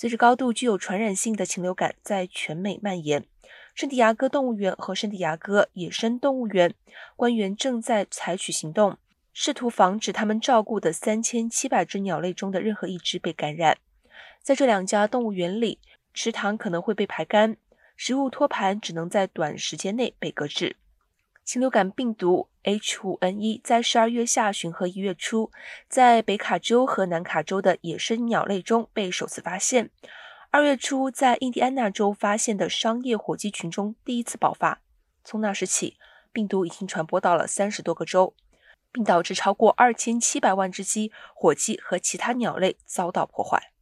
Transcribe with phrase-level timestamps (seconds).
[0.00, 3.24] 随着高度具有传染性的禽流感在全美蔓延，
[3.74, 6.72] 圣地亚哥动物园和圣地亚哥野生动物园
[7.16, 8.96] 官员正在采取行动，
[9.32, 13.78] 试图防止他们照顾的三千七百只鸟类中的任何一只被感染。
[14.40, 15.80] 在这两家动物园里，
[16.14, 17.56] 池塘可能会被排干，
[17.96, 20.76] 食物托盘只能在短时间内被搁置。
[21.48, 25.50] 禽流感病毒 H5N1 在十二月下旬和一月初，
[25.88, 29.88] 在北卡州和南卡州的野生鸟类中被首次发现。
[30.50, 34.82] 二月初，在印第安纳州发现的商业火鸡群中第一次爆发。
[35.24, 35.96] 从那时起，
[36.32, 38.34] 病毒已经传播到了三十多个州，
[38.92, 43.72] 并导致超过二千七百万只鸡、火鸡和其他鸟类遭到破坏。